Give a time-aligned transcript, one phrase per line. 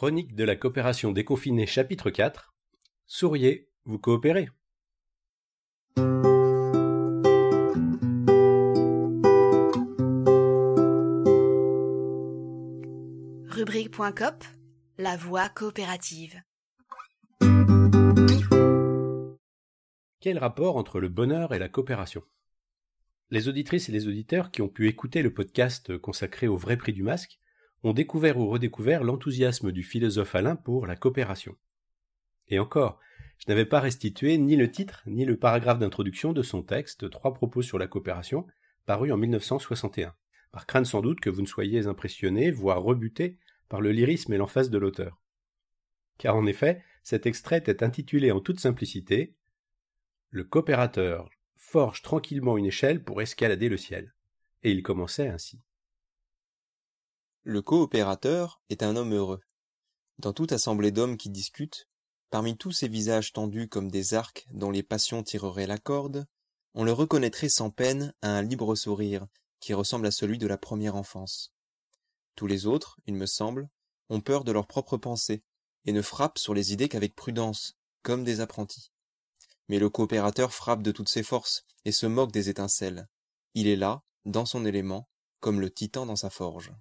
[0.00, 2.54] Chronique de la coopération déconfinée chapitre 4
[3.06, 4.48] Souriez, vous coopérez
[13.50, 14.42] Rubrique.cop
[14.96, 16.40] La voie coopérative.
[20.20, 22.22] Quel rapport entre le bonheur et la coopération?
[23.28, 26.94] Les auditrices et les auditeurs qui ont pu écouter le podcast consacré au vrai prix
[26.94, 27.38] du masque
[27.82, 31.56] ont découvert ou redécouvert l'enthousiasme du philosophe Alain pour la coopération.
[32.48, 32.98] Et encore,
[33.38, 37.32] je n'avais pas restitué ni le titre ni le paragraphe d'introduction de son texte Trois
[37.32, 38.46] propos sur la coopération,
[38.84, 40.14] paru en 1961,
[40.52, 44.36] par crainte sans doute que vous ne soyez impressionné, voire rebuté par le lyrisme et
[44.36, 45.22] l'emphase de l'auteur.
[46.18, 49.34] Car en effet, cet extrait est intitulé en toute simplicité
[50.28, 54.12] Le coopérateur forge tranquillement une échelle pour escalader le ciel.
[54.62, 55.62] Et il commençait ainsi.
[57.44, 59.40] Le coopérateur est un homme heureux.
[60.18, 61.88] Dans toute assemblée d'hommes qui discutent,
[62.28, 66.26] parmi tous ces visages tendus comme des arcs dont les passions tireraient la corde,
[66.74, 69.26] on le reconnaîtrait sans peine à un libre sourire
[69.58, 71.54] qui ressemble à celui de la première enfance.
[72.36, 73.70] Tous les autres, il me semble,
[74.10, 75.42] ont peur de leurs propres pensées
[75.86, 78.92] et ne frappent sur les idées qu'avec prudence, comme des apprentis.
[79.68, 83.08] Mais le coopérateur frappe de toutes ses forces et se moque des étincelles.
[83.54, 85.08] Il est là, dans son élément,
[85.40, 86.74] comme le titan dans sa forge.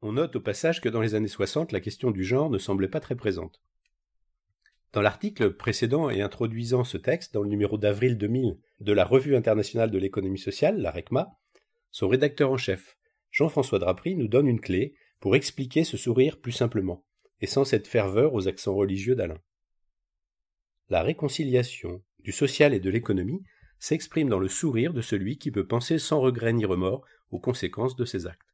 [0.00, 2.88] On note au passage que dans les années 60, la question du genre ne semblait
[2.88, 3.60] pas très présente.
[4.92, 9.34] Dans l'article précédent et introduisant ce texte, dans le numéro d'avril 2000 de la Revue
[9.34, 11.36] internationale de l'économie sociale, la RECMA,
[11.90, 12.96] son rédacteur en chef,
[13.32, 17.04] Jean-François Drapry, nous donne une clé pour expliquer ce sourire plus simplement,
[17.40, 19.40] et sans cette ferveur aux accents religieux d'Alain.
[20.88, 23.42] La réconciliation du social et de l'économie
[23.78, 27.96] s'exprime dans le sourire de celui qui peut penser sans regret ni remords aux conséquences
[27.96, 28.47] de ses actes.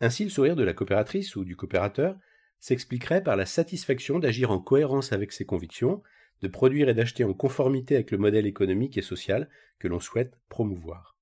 [0.00, 2.16] Ainsi, le sourire de la coopératrice ou du coopérateur
[2.60, 6.02] s'expliquerait par la satisfaction d'agir en cohérence avec ses convictions,
[6.42, 9.48] de produire et d'acheter en conformité avec le modèle économique et social
[9.78, 11.16] que l'on souhaite promouvoir.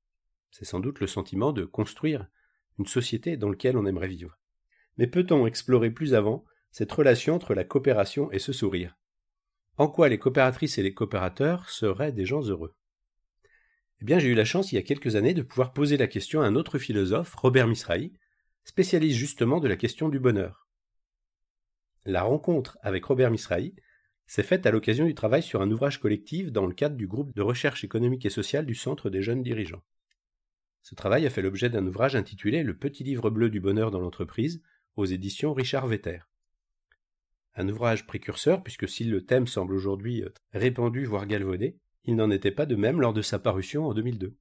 [0.51, 2.27] C'est sans doute le sentiment de construire
[2.79, 4.39] une société dans laquelle on aimerait vivre.
[4.99, 8.97] Mais peut-on explorer plus avant cette relation entre la coopération et ce sourire?
[9.79, 12.75] En quoi les coopératrices et les coopérateurs seraient des gens heureux?
[14.01, 16.07] Eh bien, j'ai eu la chance il y a quelques années de pouvoir poser la
[16.07, 18.13] question à un autre philosophe, Robert Misrahi,
[18.67, 20.67] spécialiste justement de la question du bonheur.
[22.05, 23.77] La rencontre avec Robert Misrahi
[24.27, 27.33] s'est faite à l'occasion du travail sur un ouvrage collectif dans le cadre du groupe
[27.35, 29.85] de recherche économique et sociale du Centre des jeunes dirigeants.
[30.83, 34.01] Ce travail a fait l'objet d'un ouvrage intitulé Le petit livre bleu du bonheur dans
[34.01, 34.61] l'entreprise
[34.97, 36.19] aux éditions Richard Vetter.
[37.55, 42.51] Un ouvrage précurseur puisque si le thème semble aujourd'hui répandu voire galvaudé, il n'en était
[42.51, 44.37] pas de même lors de sa parution en 2002.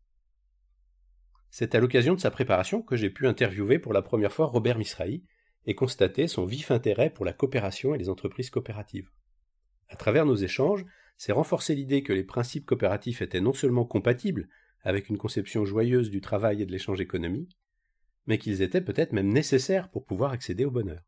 [1.58, 4.78] C'est à l'occasion de sa préparation que j'ai pu interviewer pour la première fois Robert
[4.78, 5.24] Misrahi
[5.66, 9.10] et constater son vif intérêt pour la coopération et les entreprises coopératives.
[9.88, 10.86] À travers nos échanges,
[11.16, 14.50] c'est renforcé l'idée que les principes coopératifs étaient non seulement compatibles
[14.82, 17.58] avec une conception joyeuse du travail et de l'échange économique,
[18.28, 21.06] mais qu'ils étaient peut-être même nécessaires pour pouvoir accéder au bonheur.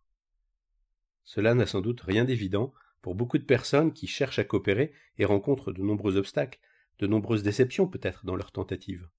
[1.26, 5.26] Cela n'a sans doute rien d'évident pour beaucoup de personnes qui cherchent à coopérer et
[5.26, 6.62] rencontrent de nombreux obstacles,
[7.00, 9.10] de nombreuses déceptions peut-être dans leurs tentatives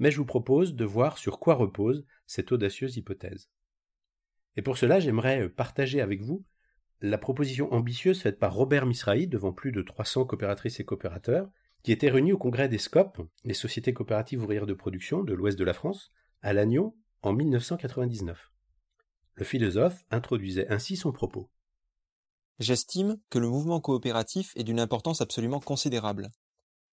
[0.00, 3.50] mais je vous propose de voir sur quoi repose cette audacieuse hypothèse.
[4.56, 6.44] Et pour cela, j'aimerais partager avec vous
[7.02, 11.48] la proposition ambitieuse faite par Robert Misrahi devant plus de 300 coopératrices et coopérateurs,
[11.82, 15.58] qui était réunis au congrès des SCOP, les sociétés coopératives ouvrières de production de l'ouest
[15.58, 16.10] de la France,
[16.42, 18.52] à Lannion en 1999.
[19.34, 21.50] Le philosophe introduisait ainsi son propos.
[22.58, 26.30] J'estime que le mouvement coopératif est d'une importance absolument considérable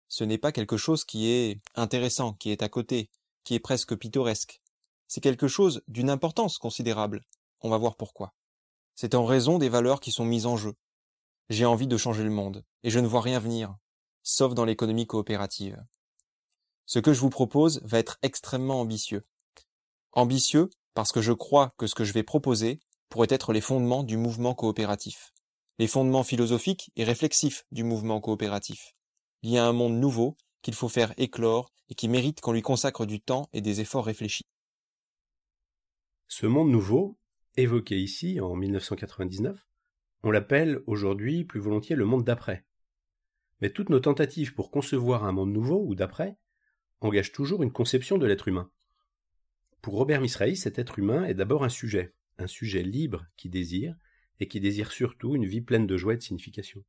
[0.08, 3.10] ce n'est pas quelque chose qui est intéressant, qui est à côté,
[3.44, 4.62] qui est presque pittoresque.
[5.08, 7.22] C'est quelque chose d'une importance considérable.
[7.62, 8.34] On va voir pourquoi.
[8.96, 10.76] C'est en raison des valeurs qui sont mises en jeu.
[11.50, 13.76] J'ai envie de changer le monde, et je ne vois rien venir,
[14.24, 15.84] sauf dans l'économie coopérative.
[16.86, 19.24] Ce que je vous propose va être extrêmement ambitieux.
[20.14, 22.80] Ambitieux parce que je crois que ce que je vais proposer
[23.10, 25.34] pourrait être les fondements du mouvement coopératif,
[25.78, 28.95] les fondements philosophiques et réflexifs du mouvement coopératif
[29.46, 32.64] il y a un monde nouveau qu'il faut faire éclore et qui mérite qu'on lui
[32.64, 34.42] consacre du temps et des efforts réfléchis.
[36.28, 37.20] Ce monde nouveau,
[37.56, 39.68] évoqué ici en 1999,
[40.24, 42.66] on l'appelle aujourd'hui plus volontiers le monde d'après.
[43.62, 46.40] Mais toutes nos tentatives pour concevoir un monde nouveau ou d'après
[47.02, 48.72] engagent toujours une conception de l'être humain.
[49.84, 53.96] Pour Robert Misrahi, cet être humain est d'abord un sujet, un sujet libre qui désire,
[54.40, 56.84] et qui désire surtout une vie pleine de joie et de signification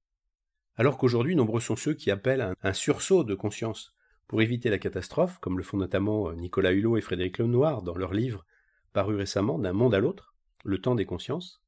[0.76, 3.94] alors qu'aujourd'hui nombreux sont ceux qui appellent un sursaut de conscience
[4.28, 7.94] pour éviter la catastrophe, comme le font notamment euh, Nicolas Hulot et Frédéric Lenoir dans
[7.96, 8.44] leur livre
[8.92, 10.34] paru récemment D'un monde à l'autre,
[10.64, 11.62] le temps des consciences,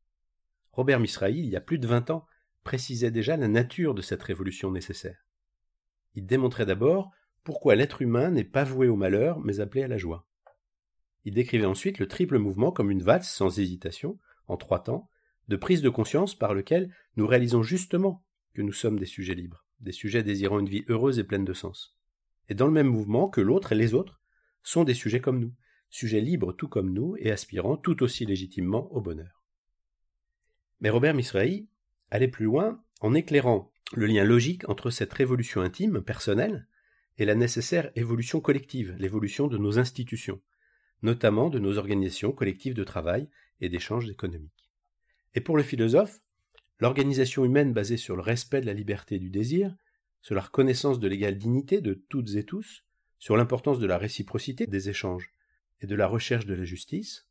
[0.72, 2.24] Robert Misrahi, il y a plus de vingt ans,
[2.64, 5.26] précisait déjà la nature de cette révolution nécessaire.
[6.14, 7.10] Il démontrait d'abord
[7.44, 10.26] pourquoi l'être humain n'est pas voué au malheur, mais appelé à la joie.
[11.24, 15.10] Il décrivait ensuite le triple mouvement comme une valse sans hésitation, en trois temps,
[15.48, 18.24] de prise de conscience par lequel nous réalisons justement
[18.62, 21.96] nous sommes des sujets libres, des sujets désirant une vie heureuse et pleine de sens.
[22.48, 24.20] Et dans le même mouvement que l'autre et les autres
[24.62, 25.54] sont des sujets comme nous,
[25.90, 29.42] sujets libres tout comme nous et aspirant tout aussi légitimement au bonheur.
[30.80, 31.68] Mais Robert Misrahi
[32.10, 36.66] allait plus loin en éclairant le lien logique entre cette révolution intime, personnelle,
[37.16, 40.40] et la nécessaire évolution collective, l'évolution de nos institutions,
[41.02, 43.28] notamment de nos organisations collectives de travail
[43.60, 44.70] et d'échanges économiques.
[45.34, 46.20] Et pour le philosophe,
[46.78, 49.74] l'organisation humaine basée sur le respect de la liberté et du désir,
[50.20, 52.84] sur la reconnaissance de l'égale dignité de toutes et tous,
[53.18, 55.32] sur l'importance de la réciprocité des échanges
[55.80, 57.26] et de la recherche de la justice,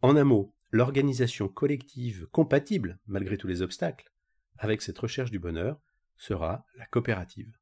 [0.00, 4.12] en un mot, l'organisation collective compatible, malgré tous les obstacles,
[4.58, 5.80] avec cette recherche du bonheur,
[6.16, 7.56] sera la coopérative.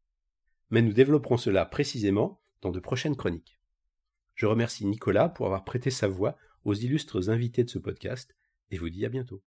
[0.70, 3.60] Mais nous développerons cela précisément dans de prochaines chroniques.
[4.34, 8.34] Je remercie Nicolas pour avoir prêté sa voix aux illustres invités de ce podcast
[8.70, 9.42] et vous dis à bientôt.